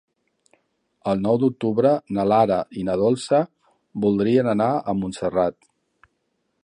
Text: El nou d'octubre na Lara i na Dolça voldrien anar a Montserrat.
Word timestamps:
El 1.11 1.19
nou 1.25 1.37
d'octubre 1.43 1.91
na 2.17 2.25
Lara 2.31 2.57
i 2.83 2.87
na 2.87 2.95
Dolça 3.03 3.43
voldrien 4.07 4.51
anar 4.55 4.71
a 4.75 4.97
Montserrat. 5.03 5.59